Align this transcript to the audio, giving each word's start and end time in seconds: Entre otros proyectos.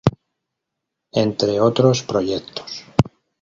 Entre 1.13 1.59
otros 1.59 2.01
proyectos. 2.01 2.85